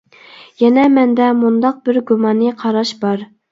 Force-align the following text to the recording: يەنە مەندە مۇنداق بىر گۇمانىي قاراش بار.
يەنە 0.61 0.85
مەندە 0.93 1.27
مۇنداق 1.43 1.79
بىر 1.89 2.01
گۇمانىي 2.09 2.55
قاراش 2.65 2.97
بار. 3.07 3.27